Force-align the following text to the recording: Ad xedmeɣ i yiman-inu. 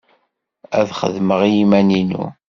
Ad 0.79 0.89
xedmeɣ 0.99 1.41
i 1.45 1.51
yiman-inu. 1.55 2.25